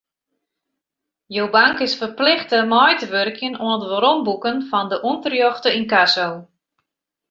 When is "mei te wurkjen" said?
2.71-3.59